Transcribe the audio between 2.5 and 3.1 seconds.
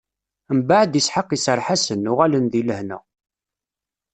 di lehna.